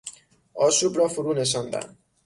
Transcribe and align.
آشوب 0.53 0.97
را 0.97 1.07
فرونشاندن 1.07 1.97